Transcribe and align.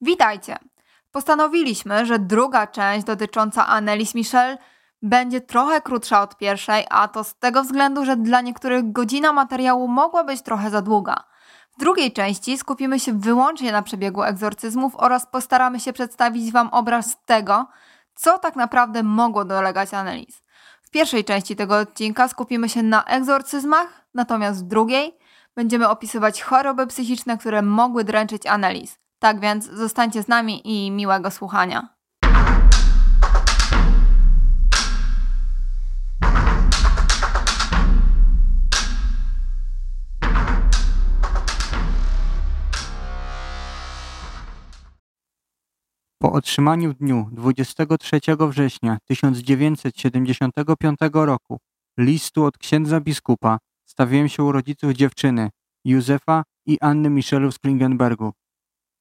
Witajcie! 0.00 0.58
Postanowiliśmy, 1.10 2.06
że 2.06 2.18
druga 2.18 2.66
część 2.66 3.06
dotycząca 3.06 3.66
Annelies 3.66 4.14
Michel 4.14 4.58
będzie 5.02 5.40
trochę 5.40 5.80
krótsza 5.80 6.22
od 6.22 6.36
pierwszej, 6.36 6.86
a 6.90 7.08
to 7.08 7.24
z 7.24 7.34
tego 7.34 7.62
względu, 7.62 8.04
że 8.04 8.16
dla 8.16 8.40
niektórych 8.40 8.92
godzina 8.92 9.32
materiału 9.32 9.88
mogła 9.88 10.24
być 10.24 10.42
trochę 10.42 10.70
za 10.70 10.82
długa. 10.82 11.24
W 11.76 11.80
drugiej 11.80 12.12
części 12.12 12.58
skupimy 12.58 13.00
się 13.00 13.18
wyłącznie 13.18 13.72
na 13.72 13.82
przebiegu 13.82 14.22
egzorcyzmów 14.22 14.92
oraz 14.96 15.26
postaramy 15.26 15.80
się 15.80 15.92
przedstawić 15.92 16.52
Wam 16.52 16.68
obraz 16.68 17.16
tego, 17.26 17.66
co 18.14 18.38
tak 18.38 18.56
naprawdę 18.56 19.02
mogło 19.02 19.44
dolegać 19.44 19.94
Annelies. 19.94 20.42
W 20.82 20.90
pierwszej 20.90 21.24
części 21.24 21.56
tego 21.56 21.78
odcinka 21.78 22.28
skupimy 22.28 22.68
się 22.68 22.82
na 22.82 23.04
egzorcyzmach, 23.04 24.06
natomiast 24.14 24.64
w 24.64 24.68
drugiej 24.68 25.18
będziemy 25.56 25.88
opisywać 25.88 26.42
choroby 26.42 26.86
psychiczne, 26.86 27.38
które 27.38 27.62
mogły 27.62 28.04
dręczyć 28.04 28.46
Annelies. 28.46 28.98
Tak 29.20 29.40
więc 29.40 29.70
zostańcie 29.70 30.22
z 30.22 30.28
nami 30.28 30.60
i 30.64 30.90
miłego 30.90 31.30
słuchania. 31.30 31.88
Po 46.18 46.32
otrzymaniu 46.32 46.92
w 46.92 46.94
dniu 46.94 47.28
23 47.32 48.20
września 48.48 48.98
1975 49.04 50.98
roku 51.12 51.58
listu 51.98 52.44
od 52.44 52.58
księdza 52.58 53.00
biskupa 53.00 53.58
stawiłem 53.86 54.28
się 54.28 54.42
u 54.42 54.52
rodziców 54.52 54.92
dziewczyny, 54.92 55.50
Józefa 55.84 56.42
i 56.66 56.78
Anny 56.80 57.10
Michelów 57.10 57.54
z 57.54 57.58
Klingenbergu. 57.58 58.32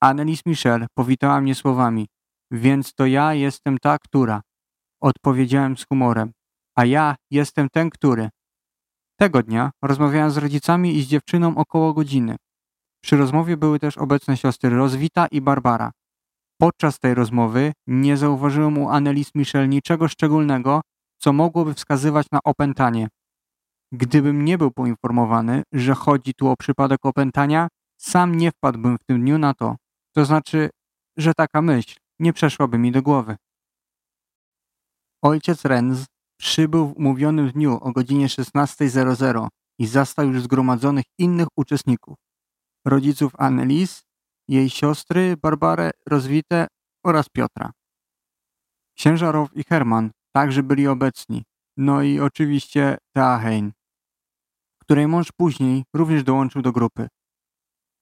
Annelies 0.01 0.45
Michel 0.45 0.87
powitała 0.93 1.41
mnie 1.41 1.55
słowami 1.55 2.07
Więc 2.51 2.93
to 2.93 3.05
ja 3.05 3.33
jestem 3.33 3.77
ta, 3.77 3.97
która. 3.97 4.41
Odpowiedziałem 5.01 5.77
z 5.77 5.85
humorem. 5.85 6.31
A 6.75 6.85
ja 6.85 7.15
jestem 7.31 7.67
ten, 7.69 7.89
który. 7.89 8.29
Tego 9.19 9.43
dnia 9.43 9.71
rozmawiałem 9.83 10.31
z 10.31 10.37
rodzicami 10.37 10.97
i 10.97 11.03
z 11.03 11.07
dziewczyną 11.07 11.57
około 11.57 11.93
godziny. 11.93 12.35
Przy 13.03 13.17
rozmowie 13.17 13.57
były 13.57 13.79
też 13.79 13.97
obecne 13.97 14.37
siostry 14.37 14.69
Rozwita 14.69 15.27
i 15.27 15.41
Barbara. 15.41 15.91
Podczas 16.61 16.99
tej 16.99 17.13
rozmowy 17.13 17.71
nie 17.87 18.17
zauważyłem 18.17 18.77
u 18.77 18.89
Annelies 18.89 19.35
Michel 19.35 19.69
niczego 19.69 20.07
szczególnego, 20.07 20.81
co 21.17 21.33
mogłoby 21.33 21.73
wskazywać 21.73 22.27
na 22.31 22.39
opętanie. 22.43 23.07
Gdybym 23.91 24.45
nie 24.45 24.57
był 24.57 24.71
poinformowany, 24.71 25.63
że 25.73 25.95
chodzi 25.95 26.33
tu 26.33 26.47
o 26.47 26.57
przypadek 26.57 27.05
opętania, 27.05 27.67
sam 27.97 28.35
nie 28.35 28.51
wpadłbym 28.51 28.97
w 28.97 29.03
tym 29.03 29.21
dniu 29.21 29.37
na 29.37 29.53
to. 29.53 29.75
To 30.19 30.25
znaczy, 30.25 30.69
że 31.17 31.33
taka 31.33 31.61
myśl 31.61 31.95
nie 32.19 32.33
przeszłaby 32.33 32.77
mi 32.77 32.91
do 32.91 33.01
głowy. 33.01 33.35
Ojciec 35.23 35.65
Renz 35.65 36.05
przybył 36.39 36.87
w 36.87 36.97
umówionym 36.97 37.51
dniu 37.51 37.77
o 37.81 37.91
godzinie 37.91 38.27
16.00 38.27 39.47
i 39.79 39.87
zastał 39.87 40.27
już 40.27 40.41
zgromadzonych 40.41 41.05
innych 41.17 41.47
uczestników. 41.57 42.15
Rodziców 42.85 43.31
Annelies, 43.37 44.03
jej 44.47 44.69
siostry 44.69 45.37
Barbarę 45.37 45.91
Rozwite 46.05 46.67
oraz 47.05 47.29
Piotra. 47.29 47.71
Księża 48.97 49.31
Row 49.31 49.49
i 49.57 49.63
Herman 49.63 50.11
także 50.35 50.63
byli 50.63 50.87
obecni, 50.87 51.43
no 51.77 52.01
i 52.01 52.19
oczywiście 52.19 52.97
Teahein, 53.15 53.71
której 54.81 55.07
mąż 55.07 55.31
później 55.31 55.83
również 55.95 56.23
dołączył 56.23 56.61
do 56.61 56.71
grupy. 56.71 57.07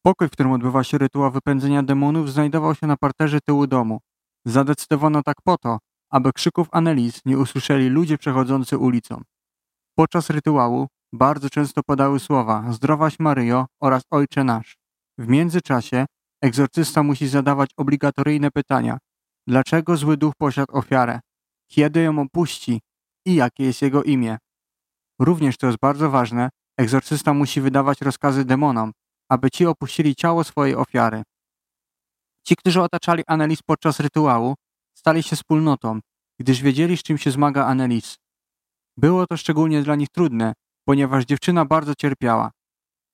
Pokój, 0.07 0.27
w 0.27 0.31
którym 0.31 0.51
odbywa 0.51 0.83
się 0.83 0.97
rytuał 0.97 1.31
wypędzenia 1.31 1.83
demonów, 1.83 2.31
znajdował 2.31 2.75
się 2.75 2.87
na 2.87 2.97
parterze 2.97 3.39
tyłu 3.41 3.67
domu. 3.67 3.99
Zadecydowano 4.45 5.23
tak 5.23 5.37
po 5.43 5.57
to, 5.57 5.77
aby 6.11 6.33
krzyków 6.33 6.67
Annelies 6.71 7.21
nie 7.25 7.37
usłyszeli 7.37 7.89
ludzie 7.89 8.17
przechodzący 8.17 8.77
ulicą. 8.77 9.21
Podczas 9.97 10.29
rytuału 10.29 10.87
bardzo 11.13 11.49
często 11.49 11.81
padały 11.83 12.19
słowa 12.19 12.71
Zdrowaś 12.71 13.19
Maryjo 13.19 13.65
oraz 13.81 14.03
Ojcze 14.11 14.43
Nasz. 14.43 14.77
W 15.17 15.27
międzyczasie 15.27 16.05
egzorcysta 16.41 17.03
musi 17.03 17.27
zadawać 17.27 17.69
obligatoryjne 17.77 18.51
pytania. 18.51 18.97
Dlaczego 19.47 19.97
zły 19.97 20.17
duch 20.17 20.33
posiadł 20.37 20.77
ofiarę? 20.77 21.19
Kiedy 21.71 22.01
ją 22.01 22.19
opuści? 22.19 22.81
I 23.25 23.35
jakie 23.35 23.63
jest 23.63 23.81
jego 23.81 24.03
imię? 24.03 24.37
Również 25.19 25.57
to 25.57 25.67
jest 25.67 25.79
bardzo 25.79 26.09
ważne, 26.09 26.49
egzorcysta 26.77 27.33
musi 27.33 27.61
wydawać 27.61 28.01
rozkazy 28.01 28.45
demonom, 28.45 28.91
aby 29.29 29.51
ci 29.51 29.65
opuścili 29.65 30.15
ciało 30.15 30.43
swojej 30.43 30.75
ofiary. 30.75 31.23
Ci, 32.43 32.55
którzy 32.55 32.81
otaczali 32.81 33.23
Annelies 33.27 33.61
podczas 33.61 33.99
rytuału, 33.99 34.55
stali 34.93 35.23
się 35.23 35.35
wspólnotą, 35.35 35.99
gdyż 36.39 36.61
wiedzieli, 36.61 36.97
z 36.97 37.03
czym 37.03 37.17
się 37.17 37.31
zmaga 37.31 37.65
Annelies. 37.65 38.17
Było 38.97 39.27
to 39.27 39.37
szczególnie 39.37 39.81
dla 39.81 39.95
nich 39.95 40.09
trudne, 40.09 40.53
ponieważ 40.85 41.25
dziewczyna 41.25 41.65
bardzo 41.65 41.95
cierpiała. 41.95 42.51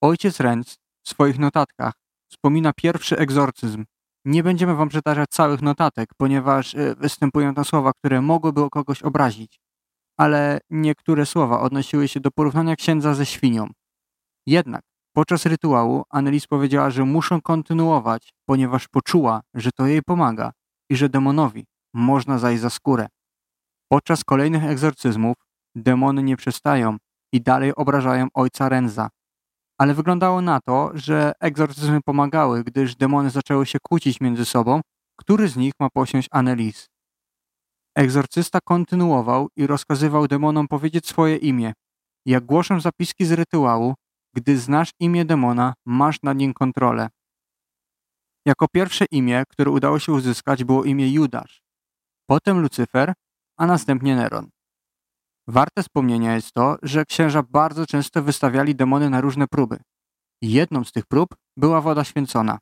Ojciec 0.01 0.39
Renz 0.39 0.77
w 1.03 1.09
swoich 1.09 1.39
notatkach 1.39 1.93
wspomina 2.31 2.73
pierwszy 2.73 3.17
egzorcyzm. 3.17 3.85
Nie 4.25 4.43
będziemy 4.43 4.75
wam 4.75 4.89
przytaczać 4.89 5.29
całych 5.29 5.61
notatek, 5.61 6.09
ponieważ 6.17 6.75
e, 6.75 6.95
występują 6.95 7.53
tam 7.53 7.65
słowa, 7.65 7.93
które 7.93 8.21
mogłyby 8.21 8.69
kogoś 8.69 9.01
obrazić. 9.01 9.59
Ale 10.17 10.59
niektóre 10.69 11.25
słowa 11.25 11.59
odnosiły 11.59 12.07
się 12.07 12.19
do 12.19 12.31
porównania 12.31 12.75
księdza 12.75 13.13
ze 13.13 13.25
świnią. 13.25 13.67
Jednak 14.45 14.81
Podczas 15.15 15.45
rytuału 15.45 16.03
Annelies 16.09 16.47
powiedziała, 16.47 16.89
że 16.89 17.05
muszą 17.05 17.41
kontynuować, 17.41 18.33
ponieważ 18.45 18.87
poczuła, 18.87 19.41
że 19.53 19.71
to 19.71 19.87
jej 19.87 20.01
pomaga 20.01 20.51
i 20.89 20.95
że 20.95 21.09
demonowi 21.09 21.65
można 21.93 22.39
zajść 22.39 22.61
za 22.61 22.69
skórę. 22.69 23.07
Podczas 23.91 24.23
kolejnych 24.23 24.63
egzorcyzmów 24.63 25.35
demony 25.75 26.23
nie 26.23 26.37
przestają 26.37 26.97
i 27.33 27.41
dalej 27.41 27.75
obrażają 27.75 28.27
ojca 28.33 28.69
Renza. 28.69 29.09
Ale 29.77 29.93
wyglądało 29.93 30.41
na 30.41 30.59
to, 30.61 30.91
że 30.93 31.33
egzorcyzmy 31.39 32.01
pomagały, 32.01 32.63
gdyż 32.63 32.95
demony 32.95 33.29
zaczęły 33.29 33.65
się 33.65 33.79
kłócić 33.79 34.21
między 34.21 34.45
sobą, 34.45 34.81
który 35.19 35.47
z 35.47 35.57
nich 35.57 35.73
ma 35.79 35.89
posiąść 35.89 36.27
Annelies. 36.31 36.89
Egzorcysta 37.97 38.59
kontynuował 38.63 39.49
i 39.55 39.67
rozkazywał 39.67 40.27
demonom 40.27 40.67
powiedzieć 40.67 41.07
swoje 41.07 41.35
imię. 41.35 41.73
Jak 42.25 42.45
głoszą 42.45 42.79
zapiski 42.79 43.25
z 43.25 43.31
rytuału, 43.31 43.93
gdy 44.35 44.57
znasz 44.57 44.91
imię 44.99 45.25
demona, 45.25 45.73
masz 45.85 46.17
nad 46.23 46.37
nim 46.37 46.53
kontrolę. 46.53 47.09
Jako 48.45 48.67
pierwsze 48.67 49.05
imię, 49.11 49.43
które 49.49 49.71
udało 49.71 49.99
się 49.99 50.11
uzyskać, 50.11 50.63
było 50.63 50.83
imię 50.83 51.13
Judasz, 51.13 51.61
potem 52.29 52.59
Lucyfer, 52.59 53.13
a 53.57 53.65
następnie 53.65 54.15
Neron. 54.15 54.49
Warte 55.47 55.83
wspomnienia 55.83 56.35
jest 56.35 56.51
to, 56.51 56.77
że 56.83 57.05
księża 57.05 57.43
bardzo 57.43 57.85
często 57.85 58.23
wystawiali 58.23 58.75
demony 58.75 59.09
na 59.09 59.21
różne 59.21 59.47
próby. 59.47 59.77
Jedną 60.41 60.83
z 60.83 60.91
tych 60.91 61.05
prób 61.05 61.29
była 61.57 61.81
woda 61.81 62.03
święcona. 62.03 62.59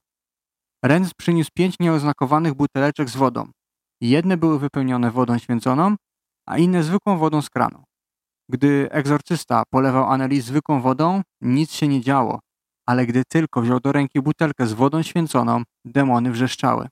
Renz 0.86 1.14
przyniósł 1.14 1.50
pięć 1.54 1.76
nieoznakowanych 1.80 2.54
buteleczek 2.54 3.10
z 3.10 3.16
wodą. 3.16 3.52
Jedne 4.02 4.38
były 4.38 4.60
wypełnione 4.60 5.12
wodą 5.12 5.38
święconą, 5.38 5.96
a 6.48 6.58
inne 6.58 6.84
zwykłą 6.84 7.18
wodą 7.18 7.42
z 7.42 7.50
kranu. 7.50 7.84
Gdy 8.52 8.92
egzorcysta 8.92 9.64
polewał 9.70 10.04
Annelies 10.04 10.46
zwykłą 10.46 10.82
wodą, 10.82 11.22
nic 11.42 11.72
się 11.72 11.88
nie 11.88 12.02
działo, 12.02 12.40
ale 12.86 13.06
gdy 13.06 13.24
tylko 13.26 13.62
wziął 13.62 13.80
do 13.80 13.92
ręki 13.92 14.22
butelkę 14.22 14.68
z 14.68 14.74
wodą 14.74 15.04
święconą, 15.04 15.64
demony 15.86 16.32
wrzeszczały. 16.32 16.88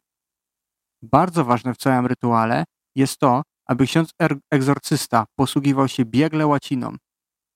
Bardzo 1.02 1.46
ważne 1.46 1.74
w 1.74 1.78
całym 1.78 2.06
rytuale 2.06 2.64
jest 2.96 3.18
to, 3.18 3.42
aby 3.66 3.86
ksiądz 3.86 4.12
egzorcysta 4.52 5.26
posługiwał 5.36 5.88
się 5.88 6.06
biegle 6.06 6.48
łaciną, 6.48 6.96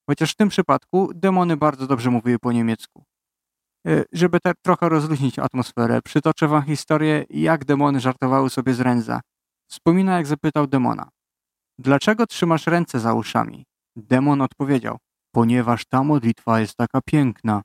chociaż 0.10 0.32
w 0.32 0.36
tym 0.36 0.50
przypadku 0.50 1.10
demony 1.16 1.58
bardzo 1.58 1.88
dobrze 1.88 2.10
mówiły 2.10 2.40
po 2.40 2.52
niemiecku. 2.52 3.04
E, 3.88 4.04
żeby 4.12 4.40
tak 4.40 4.58
trochę 4.62 4.90
rozluźnić 4.90 5.40
atmosferę, 5.40 6.02
przytoczę 6.02 6.48
wam 6.48 6.64
historię, 6.64 7.26
jak 7.30 7.66
demony 7.66 8.00
żartowały 8.00 8.50
sobie 8.50 8.74
z 8.74 8.80
Renza. 8.80 9.22
Wspomina, 9.72 10.18
jak 10.18 10.28
zapytał 10.28 10.68
demona. 10.68 11.10
Dlaczego 11.80 12.28
trzymasz 12.28 12.68
ręce 12.68 13.00
za 13.00 13.14
uszami? 13.14 13.66
Demon 13.96 14.42
odpowiedział, 14.42 14.98
ponieważ 15.32 15.86
ta 15.86 16.04
modlitwa 16.04 16.60
jest 16.60 16.76
taka 16.76 17.02
piękna. 17.02 17.62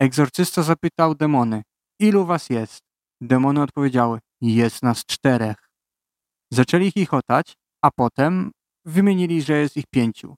Egzorcysta 0.00 0.62
zapytał 0.62 1.14
demony, 1.14 1.62
ilu 2.00 2.26
was 2.26 2.50
jest? 2.50 2.80
Demony 3.20 3.62
odpowiedziały, 3.62 4.18
jest 4.40 4.82
nas 4.82 5.04
czterech. 5.04 5.56
Zaczęli 6.52 6.92
chichotać, 6.92 7.54
a 7.82 7.90
potem 7.90 8.50
wymienili, 8.84 9.42
że 9.42 9.54
jest 9.54 9.76
ich 9.76 9.86
pięciu. 9.90 10.34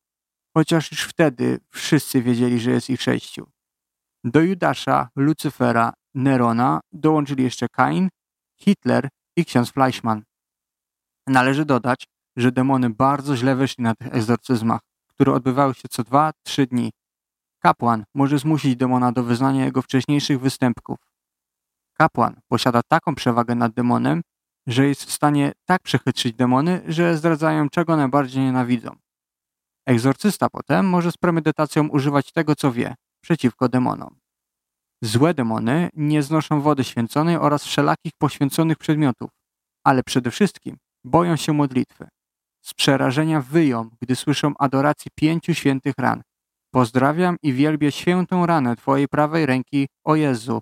Chociaż 0.57 0.91
już 0.91 1.03
wtedy 1.03 1.59
wszyscy 1.71 2.23
wiedzieli, 2.23 2.61
że 2.61 2.71
jest 2.71 2.91
ich 2.91 3.03
sześciu. 3.03 3.51
Do 4.25 4.41
Judasza, 4.41 5.09
Lucyfera, 5.17 5.93
Nerona 6.15 6.81
dołączyli 6.93 7.45
jeszcze 7.45 7.67
Kain, 7.69 8.09
Hitler 8.61 9.09
i 9.37 9.45
ksiądz 9.45 9.71
Fleischmann. 9.71 10.23
Należy 11.27 11.65
dodać, 11.65 12.05
że 12.37 12.53
demony 12.53 12.91
bardzo 12.91 13.37
źle 13.37 13.57
wyszli 13.57 13.85
na 13.85 13.95
tych 13.95 14.15
egzorcyzmach, 14.15 14.81
które 15.09 15.33
odbywały 15.33 15.75
się 15.75 15.89
co 15.91 16.05
dwa, 16.05 16.33
trzy 16.43 16.67
dni. 16.67 16.93
Kapłan 17.59 18.05
może 18.15 18.39
zmusić 18.39 18.77
demona 18.77 19.13
do 19.13 19.23
wyznania 19.25 19.65
jego 19.65 19.83
wcześniejszych 19.83 20.41
występków. 20.41 20.99
Kapłan 21.99 22.41
posiada 22.49 22.81
taką 22.89 23.15
przewagę 23.15 23.55
nad 23.55 23.73
demonem, 23.73 24.23
że 24.67 24.87
jest 24.87 25.05
w 25.05 25.13
stanie 25.13 25.53
tak 25.65 25.83
przechytrzyć 25.83 26.35
demony, 26.35 26.83
że 26.87 27.17
zdradzają 27.17 27.69
czego 27.69 27.97
najbardziej 27.97 28.43
nienawidzą. 28.43 28.97
Egzorcysta 29.87 30.49
potem 30.51 30.89
może 30.89 31.13
z 31.13 31.17
premedytacją 31.17 31.89
używać 31.89 32.33
tego, 32.33 32.57
co 32.57 32.73
wie, 32.73 32.95
przeciwko 33.21 33.69
demonom. 33.69 34.17
Złe 35.03 35.35
demony 35.35 35.89
nie 35.95 36.23
znoszą 36.23 36.61
wody 36.61 36.85
święconej 36.85 37.37
oraz 37.37 37.65
wszelakich 37.65 38.13
poświęconych 38.19 38.79
przedmiotów, 38.79 39.31
ale 39.85 40.03
przede 40.03 40.31
wszystkim 40.31 40.77
boją 41.05 41.37
się 41.37 41.53
modlitwy. 41.53 42.09
Z 42.63 42.75
przerażenia 42.75 43.41
wyją, 43.41 43.91
gdy 44.01 44.17
słyszą 44.17 44.53
adoracji 44.59 45.11
pięciu 45.15 45.55
świętych 45.55 45.95
ran. 45.99 46.23
Pozdrawiam 46.71 47.37
i 47.43 47.53
wielbię 47.53 47.93
świętą 47.93 48.47
ranę 48.47 48.77
Twojej 48.77 49.09
prawej 49.09 49.47
ręki, 49.47 49.89
o 50.05 50.17
Jezu. 50.17 50.61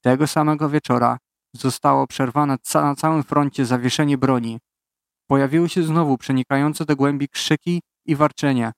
Tego 0.00 0.26
samego 0.26 0.68
wieczora 0.68 1.18
zostało 1.54 2.06
przerwane 2.06 2.56
na 2.74 2.94
całym 2.94 3.22
froncie 3.22 3.66
zawieszenie 3.66 4.18
broni. 4.18 4.58
Pojawiły 5.26 5.68
się 5.68 5.82
znowu 5.82 6.18
przenikające 6.18 6.84
do 6.84 6.96
głębi 6.96 7.28
krzyki 7.28 7.82
i 8.06 8.16
warczenia. 8.16 8.72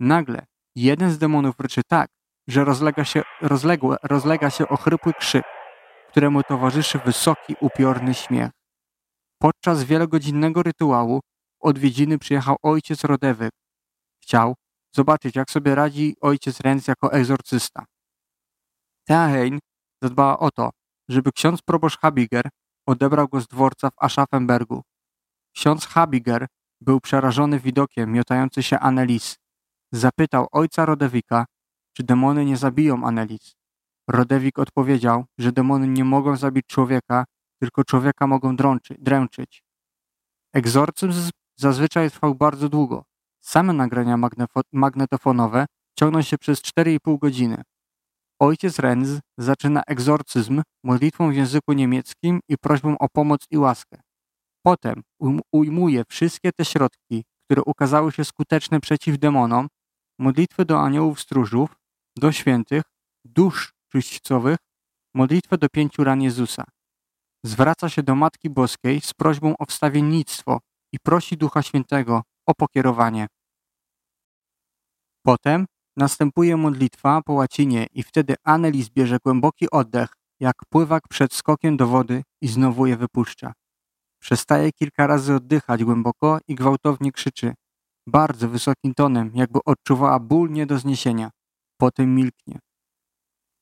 Nagle 0.00 0.46
jeden 0.74 1.10
z 1.10 1.18
demonów 1.18 1.60
ryczy 1.60 1.80
tak, 1.88 2.08
że 2.48 2.64
rozlega 2.64 3.04
się, 3.04 3.22
rozległe, 3.40 3.96
rozlega 4.02 4.50
się 4.50 4.68
ochrypły 4.68 5.12
krzyk, 5.12 5.44
któremu 6.10 6.42
towarzyszy 6.42 6.98
wysoki, 6.98 7.54
upiorny 7.60 8.14
śmiech. 8.14 8.50
Podczas 9.38 9.84
wielogodzinnego 9.84 10.62
rytuału 10.62 11.20
odwiedziny 11.60 12.18
przyjechał 12.18 12.56
ojciec 12.62 13.04
Rodewyk. 13.04 13.52
Chciał 14.22 14.54
zobaczyć, 14.92 15.36
jak 15.36 15.50
sobie 15.50 15.74
radzi 15.74 16.16
ojciec 16.20 16.60
Renz 16.60 16.88
jako 16.88 17.12
egzorcysta. 17.12 17.84
Teahein 19.08 19.58
zadbała 20.02 20.38
o 20.38 20.50
to, 20.50 20.70
żeby 21.08 21.32
ksiądz 21.32 21.62
proboszcz 21.62 21.98
Habiger 21.98 22.48
odebrał 22.86 23.28
go 23.28 23.40
z 23.40 23.46
dworca 23.46 23.90
w 23.90 23.94
Aschaffenbergu. 23.96 24.82
Ksiądz 25.54 25.86
Habiger 25.86 26.46
był 26.80 27.00
przerażony 27.00 27.60
widokiem 27.60 28.12
miotający 28.12 28.62
się 28.62 28.78
Annelies. 28.78 29.36
Zapytał 29.92 30.46
ojca 30.52 30.86
Rodewika, 30.86 31.46
czy 31.92 32.02
demony 32.02 32.44
nie 32.44 32.56
zabiją 32.56 33.04
Annelies. 33.04 33.54
Rodewik 34.08 34.58
odpowiedział, 34.58 35.24
że 35.38 35.52
demony 35.52 35.88
nie 35.88 36.04
mogą 36.04 36.36
zabić 36.36 36.66
człowieka, 36.66 37.24
tylko 37.60 37.84
człowieka 37.84 38.26
mogą 38.26 38.56
drączy, 38.56 38.94
dręczyć. 38.98 39.62
Egzorcyzm 40.52 41.30
zazwyczaj 41.56 42.10
trwał 42.10 42.34
bardzo 42.34 42.68
długo. 42.68 43.09
Same 43.40 43.72
nagrania 43.72 44.18
magnetofonowe 44.72 45.66
ciągną 45.98 46.22
się 46.22 46.38
przez 46.38 46.60
4,5 46.60 47.18
godziny. 47.18 47.62
Ojciec 48.40 48.78
Renz 48.78 49.08
zaczyna 49.38 49.82
egzorcyzm 49.86 50.62
modlitwą 50.84 51.30
w 51.30 51.34
języku 51.34 51.72
niemieckim 51.72 52.40
i 52.48 52.58
prośbą 52.58 52.98
o 52.98 53.08
pomoc 53.08 53.40
i 53.50 53.58
łaskę. 53.58 54.00
Potem 54.62 55.02
ujmuje 55.52 56.04
wszystkie 56.08 56.52
te 56.52 56.64
środki, 56.64 57.24
które 57.44 57.62
ukazały 57.66 58.12
się 58.12 58.24
skuteczne 58.24 58.80
przeciw 58.80 59.18
demonom, 59.18 59.68
modlitwy 60.18 60.64
do 60.64 60.80
aniołów 60.80 61.20
stróżów, 61.20 61.76
do 62.16 62.32
świętych, 62.32 62.82
dusz 63.24 63.72
czyśćcowych, 63.92 64.58
modlitwę 65.14 65.58
do 65.58 65.68
pięciu 65.68 66.04
ran 66.04 66.22
Jezusa. 66.22 66.64
Zwraca 67.44 67.88
się 67.88 68.02
do 68.02 68.14
Matki 68.14 68.50
Boskiej 68.50 69.00
z 69.00 69.14
prośbą 69.14 69.54
o 69.58 69.66
wstawiennictwo 69.66 70.60
i 70.92 70.98
prosi 70.98 71.36
Ducha 71.36 71.62
Świętego 71.62 72.22
o 72.50 72.54
pokierowanie. 72.54 73.26
Potem 75.22 75.66
następuje 75.96 76.56
modlitwa 76.56 77.22
po 77.22 77.32
łacinie 77.32 77.86
i 77.92 78.02
wtedy 78.02 78.34
Annelies 78.44 78.88
bierze 78.88 79.18
głęboki 79.24 79.70
oddech, 79.70 80.08
jak 80.40 80.56
pływak 80.68 81.08
przed 81.08 81.34
skokiem 81.34 81.76
do 81.76 81.86
wody 81.86 82.22
i 82.40 82.48
znowu 82.48 82.86
je 82.86 82.96
wypuszcza. 82.96 83.52
Przestaje 84.20 84.72
kilka 84.72 85.06
razy 85.06 85.34
oddychać 85.34 85.84
głęboko 85.84 86.38
i 86.48 86.54
gwałtownie 86.54 87.12
krzyczy. 87.12 87.54
Bardzo 88.06 88.48
wysokim 88.48 88.94
tonem, 88.94 89.30
jakby 89.34 89.58
odczuwała 89.64 90.20
ból 90.20 90.50
nie 90.50 90.66
do 90.66 90.78
zniesienia. 90.78 91.30
Potem 91.80 92.14
milknie. 92.14 92.58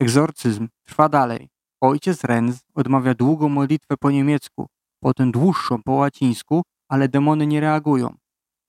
Egzorcyzm 0.01 0.69
trwa 0.85 1.09
dalej. 1.09 1.49
Ojciec 1.81 2.25
Renz 2.25 2.61
odmawia 2.75 3.15
długą 3.15 3.49
modlitwę 3.49 3.97
po 3.97 4.11
niemiecku, 4.11 4.67
potem 5.01 5.33
dłuższą 5.33 5.83
po 5.83 5.93
łacińsku, 5.93 6.63
ale 6.89 7.09
demony 7.09 7.47
nie 7.47 7.61
reagują. 7.61 8.17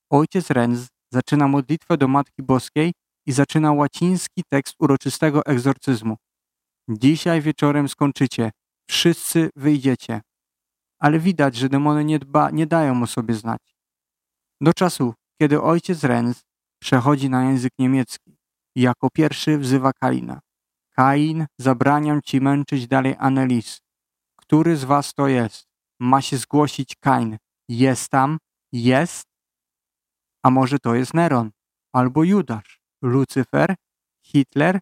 Ojciec 0.10 0.50
Renz 0.50 0.88
zaczyna 1.14 1.48
modlitwę 1.48 1.98
do 1.98 2.08
Matki 2.08 2.44
Boskiej 2.44 2.94
i 3.26 3.32
zaczyna 3.32 3.72
łaciński 3.72 4.44
tekst 4.50 4.76
uroczystego 4.80 5.46
egzorcyzmu. 5.46 6.16
Dzisiaj 6.90 7.42
wieczorem 7.42 7.90
skończycie. 7.90 8.52
Wszyscy 8.90 9.50
wyjdziecie 9.56 10.22
ale 11.00 11.20
widać, 11.20 11.56
że 11.56 11.70
demony 11.70 12.06
nie, 12.06 12.20
dba, 12.20 12.50
nie 12.50 12.68
dają 12.68 13.04
o 13.04 13.08
sobie 13.08 13.34
znać. 13.34 13.76
Do 14.62 14.74
czasu, 14.74 15.14
kiedy 15.42 15.62
ojciec 15.62 16.04
Renz 16.04 16.44
przechodzi 16.82 17.30
na 17.30 17.44
język 17.44 17.74
niemiecki 17.80 18.38
jako 18.76 19.10
pierwszy 19.10 19.58
wzywa 19.58 19.94
Kaina. 19.94 20.40
Kain, 20.96 21.46
zabraniam 21.60 22.22
ci 22.22 22.42
męczyć 22.42 22.88
dalej 22.88 23.16
Annelies. 23.20 23.82
Który 24.36 24.78
z 24.78 24.84
was 24.84 25.14
to 25.14 25.28
jest? 25.28 25.68
Ma 26.00 26.22
się 26.22 26.38
zgłosić 26.38 26.96
Kain. 26.96 27.38
Jest 27.70 28.10
tam? 28.10 28.38
Jest? 28.72 29.29
A 30.44 30.50
może 30.50 30.80
to 30.80 30.96
jest 30.96 31.14
Neron? 31.14 31.52
Albo 31.94 32.24
Judasz? 32.24 32.80
Lucyfer? 33.02 33.76
Hitler? 34.26 34.80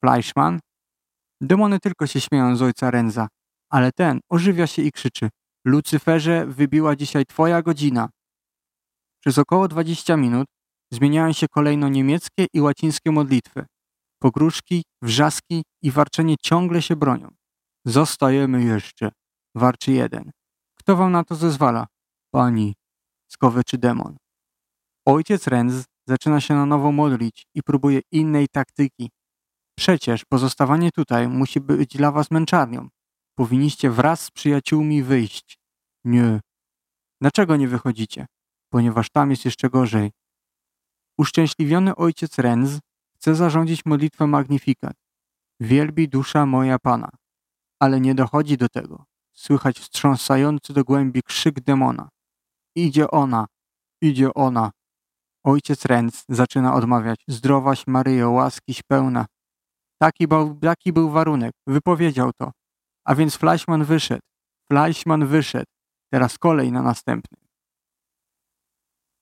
Fleischmann? 0.00 0.60
Demony 1.40 1.80
tylko 1.80 2.06
się 2.06 2.20
śmieją 2.20 2.56
z 2.56 2.62
ojca 2.62 2.90
Renza, 2.90 3.28
ale 3.70 3.92
ten 3.92 4.20
ożywia 4.28 4.66
się 4.66 4.82
i 4.82 4.92
krzyczy. 4.92 5.28
Lucyferze, 5.64 6.46
wybiła 6.46 6.96
dzisiaj 6.96 7.26
twoja 7.26 7.62
godzina. 7.62 8.08
Przez 9.20 9.38
około 9.38 9.68
20 9.68 10.16
minut 10.16 10.46
zmieniają 10.92 11.32
się 11.32 11.46
kolejno 11.48 11.88
niemieckie 11.88 12.46
i 12.52 12.60
łacińskie 12.60 13.10
modlitwy. 13.10 13.66
Pogróżki, 14.18 14.82
wrzaski 15.02 15.62
i 15.82 15.90
warczenie 15.90 16.34
ciągle 16.42 16.82
się 16.82 16.96
bronią. 16.96 17.34
Zostajemy 17.84 18.64
jeszcze, 18.64 19.10
warczy 19.54 19.92
jeden. 19.92 20.30
Kto 20.78 20.96
wam 20.96 21.12
na 21.12 21.24
to 21.24 21.34
zezwala? 21.34 21.86
Pani, 22.30 22.74
skowyczy 23.28 23.78
demon. 23.78 24.16
Ojciec 25.06 25.46
Renz 25.46 25.84
zaczyna 26.08 26.40
się 26.40 26.54
na 26.54 26.66
nowo 26.66 26.92
modlić 26.92 27.46
i 27.54 27.62
próbuje 27.62 28.00
innej 28.12 28.48
taktyki. 28.48 29.10
Przecież 29.78 30.24
pozostawanie 30.24 30.90
tutaj 30.92 31.28
musi 31.28 31.60
być 31.60 31.96
dla 31.96 32.12
was 32.12 32.30
męczarnią. 32.30 32.88
Powinniście 33.34 33.90
wraz 33.90 34.20
z 34.20 34.30
przyjaciółmi 34.30 35.02
wyjść. 35.02 35.58
Nie. 36.04 36.40
Dlaczego 37.20 37.56
nie 37.56 37.68
wychodzicie? 37.68 38.26
Ponieważ 38.72 39.10
tam 39.10 39.30
jest 39.30 39.44
jeszcze 39.44 39.70
gorzej. 39.70 40.10
Uszczęśliwiony 41.18 41.96
ojciec 41.96 42.38
Renz 42.38 42.80
chce 43.16 43.34
zarządzić 43.34 43.84
modlitwę 43.84 44.26
Magnifikat. 44.26 44.96
Wielbi 45.60 46.08
dusza 46.08 46.46
moja 46.46 46.78
Pana. 46.78 47.10
Ale 47.80 48.00
nie 48.00 48.14
dochodzi 48.14 48.56
do 48.56 48.68
tego. 48.68 49.04
Słychać 49.32 49.78
wstrząsający 49.78 50.72
do 50.72 50.84
głębi 50.84 51.22
krzyk 51.22 51.60
demona. 51.60 52.08
Idzie 52.74 53.10
ona, 53.10 53.46
idzie 54.02 54.34
ona. 54.34 54.70
Ojciec 55.46 55.84
Renz 55.84 56.24
zaczyna 56.28 56.74
odmawiać. 56.74 57.20
Zdrowaś 57.28 57.86
Maryjo, 57.86 58.30
łaskiś 58.30 58.82
pełna. 58.82 59.26
Taki 59.98 60.28
był, 60.28 60.58
taki 60.60 60.92
był 60.92 61.10
warunek. 61.10 61.52
Wypowiedział 61.66 62.30
to. 62.40 62.52
A 63.04 63.14
więc 63.14 63.36
Fleischmann 63.36 63.84
wyszedł. 63.84 64.20
Fleischmann 64.72 65.26
wyszedł. 65.26 65.70
Teraz 66.12 66.38
kolej 66.38 66.72
na 66.72 66.82
następny. 66.82 67.38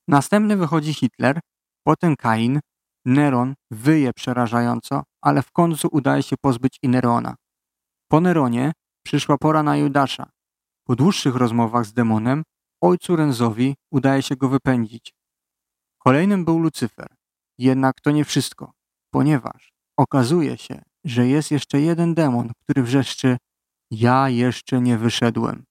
Następny 0.08 0.56
wychodzi 0.56 0.94
Hitler, 0.94 1.40
potem 1.86 2.16
Kain, 2.16 2.60
Neron 3.04 3.54
wyje 3.70 4.12
przerażająco, 4.12 5.02
ale 5.22 5.42
w 5.42 5.52
końcu 5.52 5.88
udaje 5.92 6.22
się 6.22 6.36
pozbyć 6.42 6.78
i 6.82 6.88
Nerona. 6.88 7.34
Po 8.08 8.20
Neronie 8.20 8.72
przyszła 9.04 9.38
pora 9.38 9.62
na 9.62 9.76
Judasza. 9.76 10.30
Po 10.86 10.96
dłuższych 10.96 11.36
rozmowach 11.36 11.84
z 11.84 11.92
demonem, 11.92 12.42
ojcu 12.82 13.16
Renzowi 13.16 13.74
udaje 13.92 14.22
się 14.22 14.36
go 14.36 14.48
wypędzić. 14.48 15.14
Kolejnym 16.06 16.44
był 16.44 16.58
Lucyfer. 16.58 17.14
Jednak 17.58 18.00
to 18.00 18.10
nie 18.10 18.24
wszystko, 18.24 18.72
ponieważ 19.10 19.72
okazuje 19.96 20.58
się, 20.58 20.82
że 21.04 21.26
jest 21.26 21.50
jeszcze 21.50 21.80
jeden 21.80 22.14
demon, 22.14 22.52
który 22.62 22.82
wrzeszczy 22.82 23.36
ja 23.90 24.28
jeszcze 24.28 24.80
nie 24.80 24.98
wyszedłem. 24.98 25.64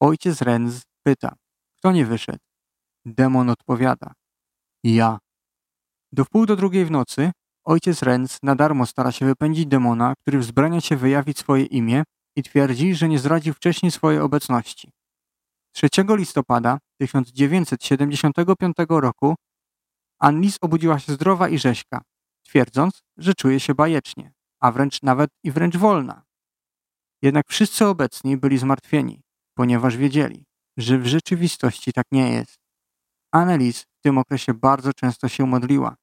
Ojciec 0.00 0.42
Renz 0.42 0.82
pyta, 1.02 1.36
kto 1.78 1.92
nie 1.92 2.06
wyszedł? 2.06 2.44
Demon 3.04 3.50
odpowiada, 3.50 4.12
ja. 4.84 5.18
Do 6.12 6.24
wpół 6.24 6.46
do 6.46 6.56
drugiej 6.56 6.84
w 6.84 6.90
nocy 6.90 7.30
ojciec 7.64 8.02
Renz 8.02 8.38
na 8.42 8.54
darmo 8.54 8.86
stara 8.86 9.12
się 9.12 9.26
wypędzić 9.26 9.66
demona, 9.66 10.14
który 10.20 10.38
wzbrania 10.38 10.80
się 10.80 10.96
wyjawić 10.96 11.38
swoje 11.38 11.64
imię 11.64 12.04
i 12.36 12.42
twierdzi, 12.42 12.94
że 12.94 13.08
nie 13.08 13.18
zdradził 13.18 13.54
wcześniej 13.54 13.92
swojej 13.92 14.20
obecności. 14.20 14.90
3 15.76 15.88
listopada 16.08 16.78
1975 16.98 18.76
roku 18.88 19.34
Anlis 20.18 20.58
obudziła 20.60 20.98
się 20.98 21.12
zdrowa 21.12 21.48
i 21.48 21.58
rzeźka, 21.58 22.02
twierdząc, 22.46 23.02
że 23.16 23.34
czuje 23.34 23.60
się 23.60 23.74
bajecznie, 23.74 24.32
a 24.60 24.72
wręcz 24.72 25.02
nawet 25.02 25.30
i 25.44 25.50
wręcz 25.50 25.76
wolna. 25.76 26.22
Jednak 27.22 27.48
wszyscy 27.48 27.86
obecni 27.86 28.36
byli 28.36 28.58
zmartwieni, 28.58 29.22
ponieważ 29.54 29.96
wiedzieli, 29.96 30.44
że 30.76 30.98
w 30.98 31.06
rzeczywistości 31.06 31.92
tak 31.92 32.06
nie 32.12 32.32
jest. 32.32 32.58
Annelies 33.32 33.82
w 33.82 34.00
tym 34.02 34.18
okresie 34.18 34.54
bardzo 34.54 34.92
często 34.92 35.28
się 35.28 35.46
modliła. 35.46 35.96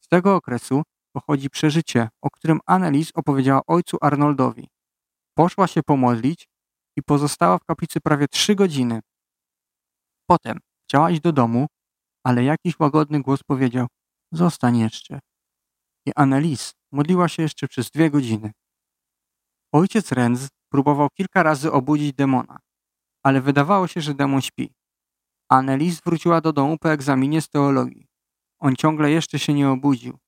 Z 0.00 0.08
tego 0.08 0.36
okresu 0.36 0.82
pochodzi 1.12 1.50
przeżycie, 1.50 2.08
o 2.22 2.30
którym 2.30 2.60
Annelies 2.66 3.10
opowiedziała 3.14 3.60
ojcu 3.66 3.96
Arnoldowi. 4.00 4.68
Poszła 5.34 5.66
się 5.66 5.82
pomodlić 5.82 6.48
i 6.96 7.02
pozostała 7.02 7.58
w 7.58 7.64
kaplicy 7.64 8.00
prawie 8.00 8.28
trzy 8.28 8.54
godziny. 8.54 9.00
Potem 10.30 10.58
chciała 10.88 11.10
iść 11.10 11.20
do 11.20 11.32
domu, 11.32 11.66
ale 12.24 12.44
jakiś 12.44 12.80
łagodny 12.80 13.20
głos 13.22 13.42
powiedział 13.42 13.86
zostań 14.32 14.78
jeszcze. 14.78 15.20
I 16.06 16.12
Annelies 16.16 16.72
modliła 16.92 17.28
się 17.28 17.42
jeszcze 17.42 17.68
przez 17.68 17.90
dwie 17.90 18.10
godziny. 18.10 18.52
Ojciec 19.72 20.12
Renz 20.12 20.48
próbował 20.72 21.08
kilka 21.10 21.42
razy 21.42 21.72
obudzić 21.72 22.14
demona, 22.14 22.58
ale 23.22 23.40
wydawało 23.40 23.86
się, 23.86 24.00
że 24.00 24.14
demon 24.14 24.40
śpi. 24.40 24.72
Annelies 25.48 26.00
wróciła 26.00 26.40
do 26.40 26.52
domu 26.52 26.76
po 26.78 26.92
egzaminie 26.92 27.40
z 27.40 27.48
teologii. 27.48 28.06
On 28.58 28.76
ciągle 28.76 29.10
jeszcze 29.10 29.38
się 29.38 29.54
nie 29.54 29.70
obudził. 29.70 30.18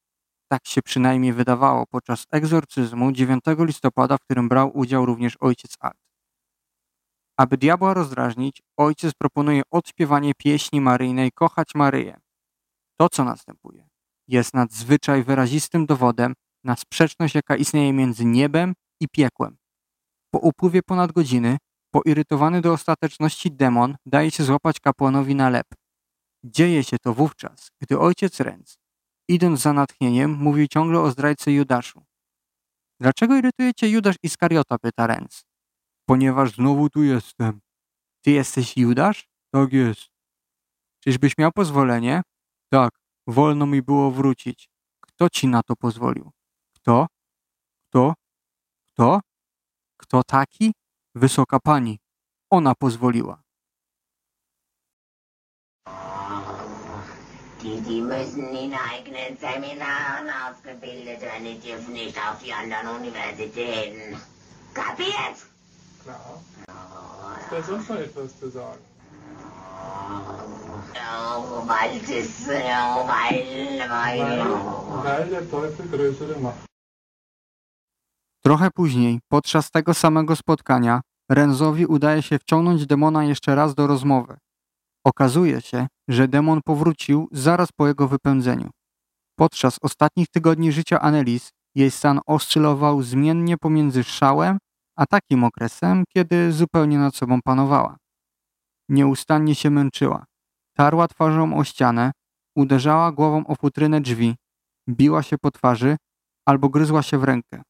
Tak 0.49 0.67
się 0.67 0.83
przynajmniej 0.83 1.33
wydawało 1.33 1.87
podczas 1.87 2.27
egzorcyzmu 2.31 3.13
9 3.13 3.45
listopada, 3.59 4.17
w 4.17 4.25
którym 4.25 4.49
brał 4.49 4.79
udział 4.79 5.07
również 5.07 5.37
ojciec 5.41 5.77
Alt. 5.81 6.02
Aby 7.43 7.57
diabła 7.57 7.95
rozdrażnić, 7.95 8.63
ojciec 8.77 9.15
proponuje 9.15 9.63
odśpiewanie 9.71 10.33
pieśni 10.39 10.81
maryjnej 10.81 11.33
Kochać 11.33 11.75
Maryję. 11.75 12.21
To, 13.01 13.09
co 13.09 13.25
następuje, 13.25 13.89
jest 14.29 14.55
nadzwyczaj 14.55 15.25
wyrazistym 15.25 15.87
dowodem 15.87 16.35
na 16.65 16.77
sprzeczność, 16.77 17.35
jaka 17.35 17.57
istnieje 17.57 17.93
między 17.93 18.25
niebem 18.25 18.75
i 19.01 19.09
piekłem. 19.09 19.57
Po 20.31 20.39
upływie 20.39 20.83
ponad 20.83 21.13
godziny, 21.13 21.57
poirytowany 21.91 22.61
do 22.61 22.73
ostateczności 22.73 23.53
demon 23.53 23.97
daje 24.07 24.31
się 24.31 24.45
złapać 24.45 24.81
kapłanowi 24.81 25.35
na 25.35 25.51
lep. 25.51 25.67
Dzieje 26.45 26.85
się 26.85 26.97
to 26.99 27.15
wówczas, 27.15 27.71
gdy 27.81 27.99
ojciec 27.99 28.41
Renz, 28.41 28.79
idąc 29.29 29.61
za 29.61 29.73
natchnieniem, 29.73 30.33
mówi 30.33 30.69
ciągle 30.69 31.01
o 31.01 31.11
zdrajcy 31.11 31.53
Judaszu. 31.53 32.03
Dlaczego 33.01 33.37
irytuje 33.37 33.75
cię 33.75 33.89
Judasz 33.89 34.17
Iskariota? 34.23 34.79
pyta 34.79 35.07
Renz. 35.07 35.52
Ponieważ 36.13 36.53
znowu 36.53 36.91
tu 36.91 37.03
jestem. 37.03 37.61
Ty 38.25 38.31
jesteś 38.31 38.77
Judasz? 38.77 39.29
Tak 39.51 39.73
jest. 39.73 40.09
Czyżbyś 41.05 41.39
miał 41.39 41.53
pozwolenie? 41.53 42.23
Tak, 42.73 43.01
wolno 43.27 43.67
mi 43.67 43.83
było 43.83 44.11
wrócić. 44.11 44.69
Kto 45.01 45.31
ci 45.31 45.49
na 45.49 45.63
to 45.63 45.77
pozwolił? 45.77 46.31
Kto? 46.77 47.07
Kto? 47.89 48.15
Kto? 48.87 49.21
Kto 49.97 50.23
taki? 50.25 50.73
Wysoka 51.15 51.59
pani. 51.61 51.99
Ona 52.51 52.75
pozwoliła. 52.75 53.43
Die, 57.63 58.03
müssen 58.03 58.55
in 58.55 58.75
eigenen 58.75 59.37
Seminaren 59.39 60.29
ausgebildet 60.45 61.21
werden, 61.21 61.45
die 61.45 61.61
dürfen 61.61 61.93
nicht 61.95 62.19
auf 62.19 62.39
die 62.43 62.53
anderen 62.53 62.89
Universitäten. 63.01 64.21
Kapiert? 64.75 65.52
Klar. 66.05 66.21
Wer 67.51 67.63
sonst 67.63 67.89
noch 67.89 67.97
etwas 67.97 68.39
zu 68.41 68.51
sagen? 68.51 68.79
Weil 71.67 72.01
das, 72.01 72.47
weil, 72.49 73.79
weil. 73.89 74.21
Weil 75.05 75.29
der 75.31 75.51
Teufel 75.51 75.87
größere 75.87 76.41
Macht. 76.41 76.67
Trochę 78.45 78.71
później, 78.71 79.21
podczas 79.29 79.71
tego 79.71 79.95
samego 79.95 80.37
spotkania, 80.37 81.01
Renzowi 81.31 81.87
udaje 81.87 82.23
się 82.23 82.39
wciągnąć 82.39 82.87
demona 82.87 83.25
jeszcze 83.25 83.55
raz 83.55 83.75
do 83.75 83.87
rozmowy. 83.87 84.37
Okazuje 85.05 85.61
się, 85.61 85.87
że 86.09 86.29
demon 86.29 86.61
powrócił 86.65 87.29
zaraz 87.33 87.73
po 87.73 87.87
jego 87.87 88.09
wypędzeniu. 88.09 88.71
Podczas 89.39 89.77
ostatnich 89.83 90.29
tygodni 90.29 90.73
życia 90.73 91.01
Annelies 91.01 91.51
jej 91.75 91.91
stan 91.91 92.21
oscylował 92.27 93.03
zmiennie 93.03 93.59
pomiędzy 93.59 94.05
szałem 94.05 94.59
a 94.97 95.07
takim 95.07 95.45
okresem, 95.45 96.05
kiedy 96.15 96.53
zupełnie 96.53 96.99
nad 96.99 97.17
sobą 97.17 97.43
panowała. 97.45 97.97
Nieustannie 98.89 99.55
się 99.55 99.71
męczyła. 99.71 100.25
Tarła 100.77 101.09
twarzą 101.09 101.57
o 101.57 101.65
ścianę, 101.65 102.13
uderzała 102.57 103.13
głową 103.13 103.47
o 103.47 103.55
futrynę 103.55 104.01
drzwi, 104.01 104.37
biła 104.89 105.23
się 105.23 105.39
po 105.39 105.51
twarzy 105.51 105.97
albo 106.47 106.69
gryzła 106.69 107.03
się 107.03 107.19
w 107.19 107.25
rękę. 107.25 107.63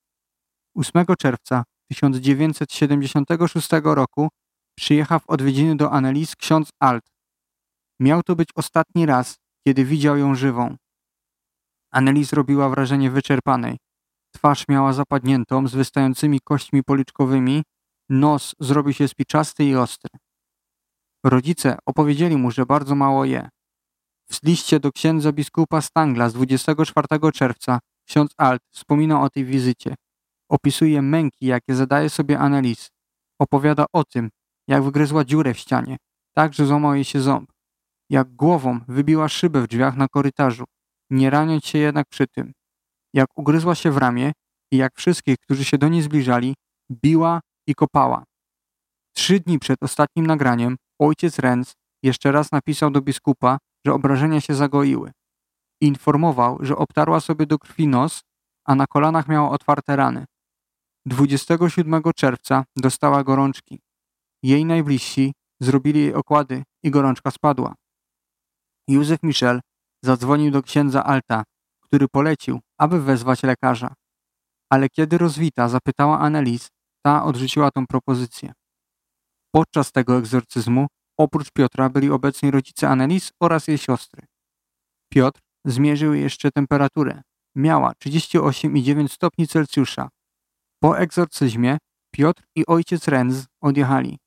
8 0.76 1.07
czerwca 1.19 1.64
1976 1.88 3.69
roku 3.85 4.29
przyjechał 4.76 5.21
w 5.21 5.31
odwiedziny 5.31 5.76
do 5.76 5.91
Annelies 5.93 6.37
ksiądz 6.37 6.71
Alt. 6.81 7.05
Miał 8.00 8.23
to 8.23 8.37
być 8.37 8.49
ostatni 8.55 9.07
raz, 9.07 9.37
kiedy 9.67 9.85
widział 9.85 10.17
ją 10.17 10.35
żywą. 10.35 10.76
Annelies 11.91 12.33
robiła 12.33 12.69
wrażenie 12.69 13.11
wyczerpanej. 13.11 13.79
Twarz 14.33 14.69
miała 14.69 14.93
zapadniętą 14.93 15.69
z 15.69 15.75
wystającymi 15.75 16.41
kośćmi 16.45 16.83
policzkowymi, 16.83 17.62
nos 18.09 18.55
zrobił 18.61 18.93
się 18.93 19.09
spiczasty 19.09 19.65
i 19.65 19.77
ostry. 19.77 20.11
Rodzice 21.25 21.77
opowiedzieli 21.87 22.37
mu, 22.37 22.51
że 22.51 22.67
bardzo 22.67 22.95
mało 22.95 23.25
je. 23.25 23.49
W 24.31 24.43
liście 24.43 24.81
do 24.81 24.93
księdza 24.93 25.33
biskupa 25.33 25.81
Stangla 25.81 26.29
z 26.29 26.33
24 26.33 27.07
czerwca 27.35 27.79
ksiądz 28.09 28.35
Alt 28.37 28.62
wspominał 28.71 29.23
o 29.23 29.31
tej 29.31 29.45
wizycie. 29.45 29.95
Opisuje 30.49 31.03
męki, 31.03 31.47
jakie 31.47 31.75
zadaje 31.75 32.11
sobie 32.11 32.39
Annelies. 32.39 32.91
Opowiada 33.39 33.85
o 33.93 34.05
tym, 34.05 34.31
jak 34.69 34.83
wygryzła 34.83 35.25
dziurę 35.25 35.55
w 35.55 35.59
ścianie, 35.59 35.97
tak, 36.35 36.55
że 36.55 36.67
złamał 36.67 36.95
jej 36.95 37.05
się 37.05 37.21
ząb. 37.21 37.53
jak 38.11 38.35
głową 38.35 38.81
wybiła 38.89 39.29
szybę 39.29 39.62
w 39.62 39.67
drzwiach 39.67 39.97
na 39.97 40.09
korytarzu, 40.09 40.65
nie 41.11 41.31
raniąc 41.31 41.65
się 41.65 41.79
jednak 41.79 42.09
przy 42.09 42.27
tym. 42.27 42.53
Jak 43.14 43.28
ugryzła 43.37 43.75
się 43.75 43.90
w 43.90 43.97
ramię 43.97 44.33
i 44.73 44.76
jak 44.76 44.97
wszystkich, 44.97 45.37
którzy 45.38 45.64
się 45.64 45.78
do 45.78 45.88
niej 45.88 46.02
zbliżali, 46.02 46.54
biła 46.90 47.40
i 47.66 47.75
kopała. 47.75 48.25
Trzy 49.14 49.40
dni 49.40 49.59
przed 49.59 49.83
ostatnim 49.83 50.26
nagraniem 50.26 50.76
ojciec 51.00 51.38
Renz 51.38 51.75
jeszcze 52.02 52.33
raz 52.33 52.52
napisał 52.52 52.90
do 52.90 53.00
biskupa, 53.00 53.59
że 53.87 53.95
obrażenia 53.95 54.40
się 54.40 54.54
zagoiły. 54.54 55.12
Informował, 55.81 56.59
że 56.61 56.76
obtarła 56.76 57.21
sobie 57.21 57.47
do 57.47 57.59
krwi 57.59 57.88
nos, 57.88 58.23
a 58.64 58.75
na 58.75 58.87
kolanach 58.87 59.28
miała 59.28 59.50
otwarte 59.50 59.97
rany. 59.97 60.25
27 61.07 62.02
czerwca 62.16 62.64
dostała 62.76 63.25
gorączki. 63.25 63.81
Jej 64.42 64.64
najbliżsi 64.64 65.33
zrobili 65.61 66.00
jej 66.00 66.14
okłady 66.14 66.62
i 66.83 66.90
gorączka 66.90 67.31
spadła. 67.31 67.75
Józef 68.88 69.23
Michel 69.23 69.61
zadzwonił 70.04 70.50
do 70.50 70.62
księdza 70.62 71.04
Alta, 71.04 71.42
który 71.81 72.09
polecił, 72.09 72.61
aby 72.83 73.03
wezwać 73.03 73.43
lekarza. 73.43 73.95
Ale 74.73 74.89
kiedy 74.89 75.19
rozwita 75.19 75.69
zapytała 75.69 76.19
Annelies, 76.19 76.69
ta 77.05 77.25
odrzuciła 77.25 77.71
tą 77.71 77.87
propozycję. 77.87 78.53
Podczas 79.55 79.93
tego 79.93 80.19
egzorcyzmu 80.19 80.87
oprócz 81.19 81.51
Piotra 81.51 81.89
byli 81.89 82.11
obecni 82.11 82.51
rodzice 82.51 82.89
Annelies 82.89 83.33
oraz 83.43 83.69
jej 83.69 83.79
siostry. 83.79 84.27
Piotr 85.12 85.41
zmierzył 85.65 86.15
jeszcze 86.15 86.51
temperaturę. 86.51 87.23
Miała 87.57 87.93
38,9 88.05 89.09
stopni 89.09 89.49
Celsjusza. 89.49 90.09
Po 90.83 90.99
egzorcyzmie 90.99 91.79
Piotr 92.15 92.43
i 92.57 92.67
ojciec 92.67 93.09
Renz 93.09 93.47
odjechali. 93.61 94.19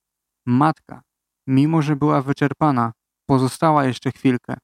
Matka, 0.45 1.01
mimo 1.47 1.81
że 1.81 1.95
była 1.95 2.21
wyczerpana, 2.21 2.91
pozostała 3.29 3.85
jeszcze 3.85 4.12
chwilkę. 4.12 4.57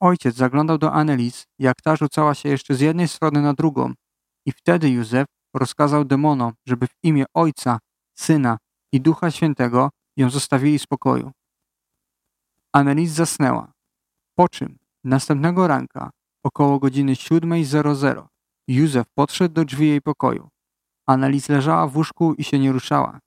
Ojciec 0.00 0.36
zaglądał 0.36 0.78
do 0.78 0.92
Annelies, 0.92 1.46
jak 1.58 1.82
ta 1.82 1.96
rzucała 1.96 2.34
się 2.34 2.48
jeszcze 2.48 2.74
z 2.74 2.80
jednej 2.80 3.08
strony 3.08 3.42
na 3.42 3.54
drugą 3.54 3.92
i 4.46 4.52
wtedy 4.52 4.90
Józef 4.90 5.26
rozkazał 5.54 6.04
demonom, 6.04 6.52
żeby 6.66 6.86
w 6.86 6.94
imię 7.02 7.24
Ojca, 7.34 7.78
Syna 8.18 8.58
i 8.92 9.00
Ducha 9.00 9.30
Świętego 9.30 9.90
ją 10.16 10.30
zostawili 10.30 10.78
spokoju. 10.78 11.32
Annelies 12.72 13.10
zasnęła, 13.10 13.72
po 14.34 14.48
czym 14.48 14.78
następnego 15.04 15.66
ranka 15.66 16.10
około 16.42 16.78
godziny 16.78 17.12
7.00 17.12 18.26
Józef 18.68 19.06
podszedł 19.14 19.54
do 19.54 19.64
drzwi 19.64 19.88
jej 19.88 20.02
pokoju. 20.02 20.48
Annelies 21.06 21.48
leżała 21.48 21.86
w 21.86 21.96
łóżku 21.96 22.34
i 22.34 22.44
się 22.44 22.58
nie 22.58 22.72
ruszała. 22.72 23.18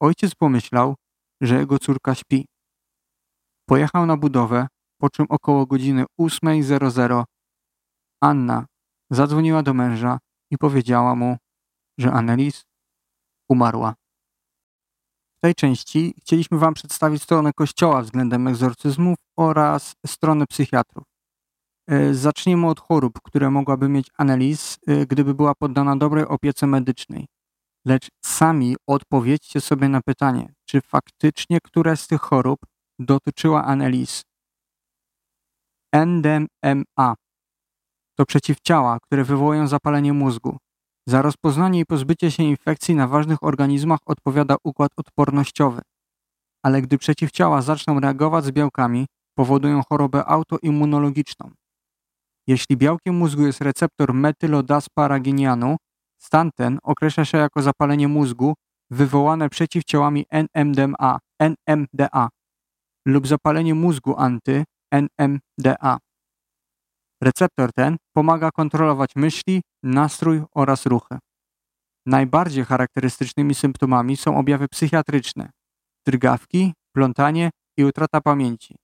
Ojciec 0.00 0.34
pomyślał, 0.34 0.94
że 1.40 1.58
jego 1.58 1.78
córka 1.78 2.14
śpi. 2.14 2.46
Pojechał 3.66 4.06
na 4.06 4.16
budowę, 4.16 4.66
po 5.00 5.10
czym 5.10 5.26
około 5.28 5.66
godziny 5.66 6.04
8.00 6.20 7.24
Anna 8.22 8.66
zadzwoniła 9.10 9.62
do 9.62 9.74
męża 9.74 10.18
i 10.50 10.58
powiedziała 10.58 11.14
mu, 11.14 11.36
że 11.98 12.12
Annelies 12.12 12.64
umarła. 13.48 13.94
W 15.38 15.40
tej 15.42 15.54
części 15.54 16.14
chcieliśmy 16.20 16.58
Wam 16.58 16.74
przedstawić 16.74 17.22
stronę 17.22 17.52
Kościoła 17.52 18.02
względem 18.02 18.48
egzorcyzmów 18.48 19.16
oraz 19.38 19.94
stronę 20.06 20.46
psychiatrów. 20.46 21.04
E, 21.88 22.14
zaczniemy 22.14 22.66
od 22.68 22.80
chorób, 22.80 23.20
które 23.24 23.50
mogłaby 23.50 23.88
mieć 23.88 24.08
Annelies, 24.18 24.78
e, 24.86 25.06
gdyby 25.06 25.34
była 25.34 25.54
poddana 25.54 25.96
dobrej 25.96 26.24
opiece 26.24 26.66
medycznej. 26.66 27.26
Lecz 27.86 28.08
sami 28.24 28.76
odpowiedzcie 28.86 29.60
sobie 29.60 29.88
na 29.88 30.00
pytanie, 30.02 30.52
czy 30.68 30.80
faktycznie 30.80 31.58
któraś 31.64 32.00
z 32.00 32.06
tych 32.06 32.20
chorób 32.20 32.60
dotyczyła 32.98 33.64
Annelies. 33.64 34.29
NDMA 35.94 37.14
to 38.18 38.26
przeciwciała, 38.26 38.98
które 39.00 39.24
wywołują 39.24 39.66
zapalenie 39.66 40.12
mózgu. 40.12 40.56
Za 41.06 41.22
rozpoznanie 41.22 41.80
i 41.80 41.86
pozbycie 41.86 42.30
się 42.30 42.42
infekcji 42.42 42.94
na 42.94 43.08
ważnych 43.08 43.42
organizmach 43.42 43.98
odpowiada 44.06 44.56
układ 44.64 44.90
odpornościowy. 44.96 45.82
Ale 46.62 46.82
gdy 46.82 46.98
przeciwciała 46.98 47.62
zaczną 47.62 48.00
reagować 48.00 48.44
z 48.44 48.50
białkami, 48.50 49.06
powodują 49.34 49.82
chorobę 49.88 50.24
autoimmunologiczną. 50.24 51.50
Jeśli 52.46 52.76
białkiem 52.76 53.14
mózgu 53.14 53.46
jest 53.46 53.60
receptor 53.60 54.14
metylodasparaginianu, 54.14 55.76
stan 56.18 56.50
ten 56.56 56.78
określa 56.82 57.24
się 57.24 57.38
jako 57.38 57.62
zapalenie 57.62 58.08
mózgu 58.08 58.54
wywołane 58.90 59.48
przeciwciałami 59.48 60.24
NMDA, 60.30 61.18
NMDA 61.38 62.28
lub 63.06 63.26
zapalenie 63.26 63.74
mózgu 63.74 64.14
anty 64.16 64.64
NMDA. 64.92 65.98
Receptor 67.22 67.72
ten 67.72 67.96
pomaga 68.12 68.50
kontrolować 68.50 69.16
myśli, 69.16 69.62
nastrój 69.82 70.42
oraz 70.54 70.86
ruchy. 70.86 71.18
Najbardziej 72.06 72.64
charakterystycznymi 72.64 73.54
symptomami 73.54 74.16
są 74.16 74.36
objawy 74.38 74.68
psychiatryczne, 74.68 75.50
drgawki, 76.06 76.72
plątanie 76.92 77.50
i 77.76 77.84
utrata 77.84 78.20
pamięci. 78.20 78.76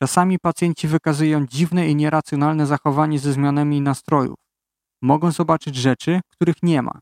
Czasami 0.00 0.38
pacjenci 0.38 0.88
wykazują 0.88 1.46
dziwne 1.46 1.88
i 1.88 1.96
nieracjonalne 1.96 2.66
zachowanie 2.66 3.18
ze 3.18 3.32
zmianami 3.32 3.80
nastrojów. 3.80 4.38
Mogą 5.02 5.30
zobaczyć 5.30 5.76
rzeczy, 5.76 6.20
których 6.28 6.56
nie 6.62 6.82
ma. 6.82 6.98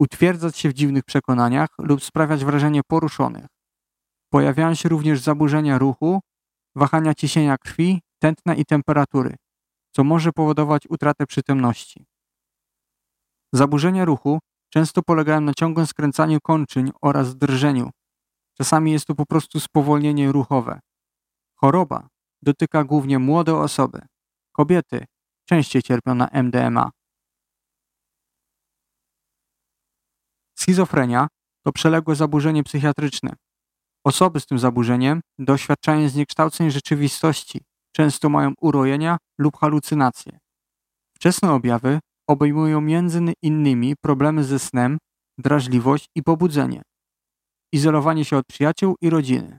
Utwierdzać 0.00 0.58
się 0.58 0.68
w 0.68 0.74
dziwnych 0.74 1.04
przekonaniach 1.04 1.68
lub 1.78 2.04
sprawiać 2.04 2.44
wrażenie 2.44 2.80
poruszonych. 2.88 3.46
Pojawiają 4.32 4.74
się 4.74 4.88
również 4.88 5.20
zaburzenia 5.20 5.78
ruchu, 5.78 6.20
wahania 6.76 7.14
ciśnienia 7.14 7.58
krwi, 7.58 8.00
tętna 8.18 8.54
i 8.54 8.64
temperatury, 8.64 9.36
co 9.92 10.04
może 10.04 10.32
powodować 10.32 10.86
utratę 10.88 11.26
przytomności. 11.26 12.06
Zaburzenia 13.52 14.04
ruchu 14.04 14.38
często 14.68 15.02
polegają 15.02 15.40
na 15.40 15.54
ciągłym 15.54 15.86
skręcaniu 15.86 16.38
kończyń 16.40 16.90
oraz 17.02 17.36
drżeniu. 17.36 17.90
Czasami 18.54 18.92
jest 18.92 19.06
to 19.06 19.14
po 19.14 19.26
prostu 19.26 19.60
spowolnienie 19.60 20.32
ruchowe. 20.32 20.80
Choroba 21.54 22.08
dotyka 22.42 22.84
głównie 22.84 23.18
młode 23.18 23.56
osoby. 23.56 24.00
Kobiety 24.52 25.04
częściej 25.44 25.82
cierpią 25.82 26.14
na 26.14 26.28
MDMA. 26.32 26.90
Schizofrenia 30.54 31.28
to 31.62 31.72
przeległe 31.72 32.14
zaburzenie 32.14 32.62
psychiatryczne. 32.62 33.36
Osoby 34.06 34.40
z 34.40 34.46
tym 34.46 34.58
zaburzeniem 34.58 35.20
doświadczają 35.38 36.08
zniekształceń 36.08 36.70
rzeczywistości, 36.70 37.60
często 37.92 38.28
mają 38.28 38.52
urojenia 38.60 39.16
lub 39.38 39.56
halucynacje. 39.56 40.38
Wczesne 41.16 41.52
objawy 41.52 41.98
obejmują 42.28 42.80
między 42.80 43.20
innymi 43.42 43.94
problemy 44.02 44.44
ze 44.44 44.58
snem, 44.58 44.98
drażliwość 45.38 46.06
i 46.14 46.22
pobudzenie, 46.22 46.82
izolowanie 47.72 48.24
się 48.24 48.36
od 48.36 48.46
przyjaciół 48.46 48.96
i 49.00 49.10
rodziny. 49.10 49.58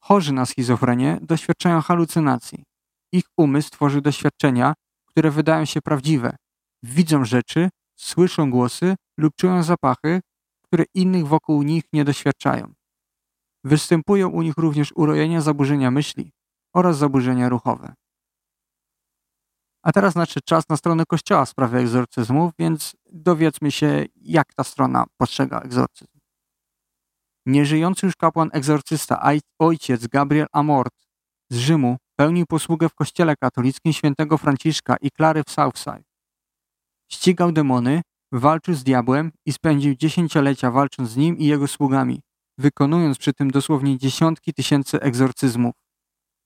Chorzy 0.00 0.32
na 0.32 0.46
schizofrenię 0.46 1.18
doświadczają 1.22 1.80
halucynacji. 1.80 2.64
Ich 3.12 3.24
umysł 3.36 3.70
tworzy 3.70 4.00
doświadczenia, 4.00 4.74
które 5.06 5.30
wydają 5.30 5.64
się 5.64 5.80
prawdziwe. 5.82 6.36
Widzą 6.82 7.24
rzeczy, 7.24 7.68
słyszą 7.96 8.50
głosy 8.50 8.94
lub 9.18 9.34
czują 9.36 9.62
zapachy, 9.62 10.20
które 10.62 10.84
innych 10.94 11.26
wokół 11.26 11.62
nich 11.62 11.84
nie 11.92 12.04
doświadczają. 12.04 12.74
Występują 13.66 14.28
u 14.28 14.42
nich 14.42 14.54
również 14.56 14.92
urojenia 14.96 15.40
zaburzenia 15.40 15.90
myśli 15.90 16.32
oraz 16.74 16.98
zaburzenia 16.98 17.48
ruchowe. 17.48 17.94
A 19.82 19.92
teraz 19.92 20.14
nadszedł 20.14 20.44
czas 20.44 20.68
na 20.68 20.76
stronę 20.76 21.04
Kościoła 21.06 21.44
w 21.44 21.48
sprawie 21.48 21.78
egzorcyzmów, 21.78 22.52
więc 22.58 22.96
dowiedzmy 23.12 23.70
się, 23.70 24.04
jak 24.16 24.54
ta 24.54 24.64
strona 24.64 25.04
postrzega 25.16 25.60
egzorcyzm. 25.60 26.18
Nieżyjący 27.46 28.06
już 28.06 28.16
kapłan 28.16 28.50
egzorcysta, 28.52 29.32
ojciec 29.58 30.06
Gabriel 30.06 30.46
Amort 30.52 30.94
z 31.50 31.56
Rzymu 31.56 31.96
pełnił 32.16 32.46
posługę 32.46 32.88
w 32.88 32.94
kościele 32.94 33.36
katolickim 33.36 33.92
świętego 33.92 34.38
Franciszka 34.38 34.96
i 35.00 35.10
Klary 35.10 35.42
w 35.46 35.50
Southside. 35.50 36.04
Ścigał 37.12 37.52
demony, 37.52 38.02
walczył 38.32 38.74
z 38.74 38.84
diabłem 38.84 39.32
i 39.46 39.52
spędził 39.52 39.94
dziesięciolecia 39.94 40.70
walcząc 40.70 41.10
z 41.10 41.16
nim 41.16 41.38
i 41.38 41.44
jego 41.44 41.68
sługami, 41.68 42.20
wykonując 42.58 43.18
przy 43.18 43.32
tym 43.32 43.50
dosłownie 43.50 43.98
dziesiątki 43.98 44.54
tysięcy 44.54 45.00
egzorcyzmów. 45.00 45.74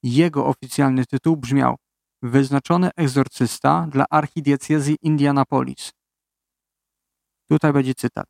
Jego 0.03 0.47
oficjalny 0.47 1.07
tytuł 1.07 1.37
brzmiał 1.37 1.77
Wyznaczony 2.23 2.91
egzorcysta 2.97 3.87
dla 3.91 4.05
archidiecezji 4.11 4.97
Indianapolis. 5.03 5.93
Tutaj 7.49 7.73
będzie 7.73 7.95
cytat. 7.95 8.27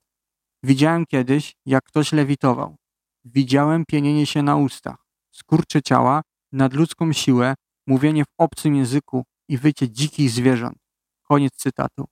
Widziałem 0.63 1.07
kiedyś, 1.07 1.55
jak 1.67 1.85
ktoś 1.85 2.13
lewitował. 2.13 2.77
Widziałem 3.25 3.85
pienienie 3.85 4.27
się 4.27 4.43
na 4.43 4.57
ustach, 4.57 4.97
skurcze 5.31 5.83
ciała, 5.83 6.23
nadludzką 6.53 7.13
siłę, 7.13 7.55
mówienie 7.87 8.25
w 8.25 8.33
obcym 8.39 8.77
języku 8.77 9.25
i 9.49 9.59
wycie 9.59 9.91
dzikich 9.91 10.31
zwierząt. 10.31 10.79
Koniec 11.23 11.53
cytatu. 11.57 12.05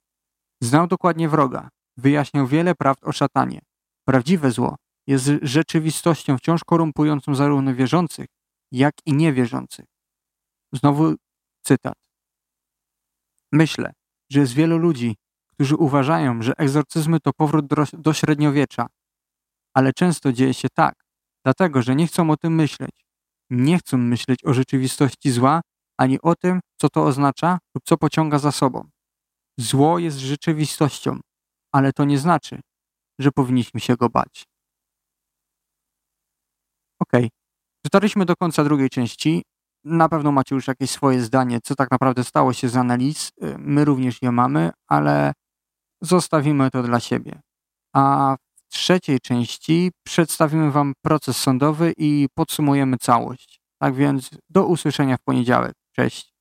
Znał 0.63 0.87
dokładnie 0.87 1.29
wroga. 1.29 1.69
Wyjaśniał 1.97 2.47
wiele 2.47 2.75
prawd 2.75 3.05
o 3.05 3.13
szatanie. 3.13 3.61
Prawdziwe 4.05 4.51
zło 4.51 4.77
jest 5.09 5.31
rzeczywistością 5.43 6.39
wciąż 6.39 6.65
korumpującą 6.65 7.35
zarówno 7.35 7.75
wierzących, 7.75 8.27
jak 8.73 8.95
i 9.07 9.13
niewierzących. 9.13 9.85
Znowu 10.73 11.15
cytat. 11.63 11.95
Myślę, 13.53 13.93
że 14.31 14.41
jest 14.41 14.53
wielu 14.53 14.79
ludzi, 14.79 15.17
którzy 15.47 15.77
uważają, 15.77 16.43
że 16.43 16.53
egzorcyzmy 16.57 17.21
to 17.21 17.33
powrót 17.33 17.67
do, 17.67 17.77
do 17.93 18.13
średniowiecza, 18.13 18.87
ale 19.75 19.93
często 19.93 20.33
dzieje 20.33 20.55
się 20.55 20.69
tak, 20.75 20.95
dlatego 21.45 21.83
że 21.83 21.97
nie 21.97 22.07
chcą 22.07 22.31
o 22.31 22.37
tym 22.37 22.55
myśleć. 22.55 23.07
Nie 23.51 23.79
chcą 23.79 23.99
myśleć 23.99 24.45
o 24.45 24.55
rzeczywistości 24.55 25.31
zła, 25.31 25.61
ani 25.97 26.21
o 26.21 26.35
tym, 26.35 26.61
co 26.81 26.89
to 26.89 27.05
oznacza 27.05 27.59
lub 27.75 27.85
co 27.85 27.97
pociąga 27.97 28.39
za 28.39 28.53
sobą. 28.53 28.89
Zło 29.59 29.99
jest 29.99 30.19
rzeczywistością, 30.19 31.21
ale 31.73 31.93
to 31.93 32.05
nie 32.05 32.19
znaczy, 32.19 32.61
że 33.19 33.33
powinniśmy 33.33 33.81
się 33.81 33.97
go 33.97 34.09
bać. 34.09 34.45
Ok, 37.01 37.13
dotarliśmy 37.85 38.25
do 38.25 38.37
końca 38.37 38.65
drugiej 38.65 38.91
części. 38.91 39.43
Na 39.85 40.09
pewno 40.09 40.33
macie 40.33 40.55
już 40.55 40.67
jakieś 40.67 40.91
swoje 40.91 41.21
zdanie, 41.21 41.59
co 41.65 41.75
tak 41.75 41.91
naprawdę 41.91 42.25
stało 42.25 42.53
się 42.53 42.69
z 42.69 42.77
analiz. 42.77 43.31
My 43.59 43.85
również 43.85 44.23
je 44.23 44.33
mamy, 44.33 44.71
ale 44.89 45.33
zostawimy 46.03 46.71
to 46.71 46.83
dla 46.83 47.01
siebie. 47.01 47.41
A 47.95 48.37
w 48.57 48.69
trzeciej 48.69 49.21
części 49.21 49.91
przedstawimy 50.07 50.71
Wam 50.71 50.93
proces 51.03 51.37
sądowy 51.37 51.93
i 51.97 52.27
podsumujemy 52.35 52.97
całość. 52.99 53.61
Tak 53.79 53.95
więc 53.95 54.31
do 54.51 54.67
usłyszenia 54.67 55.17
w 55.17 55.23
poniedziałek. 55.23 55.73
Cześć. 55.93 56.38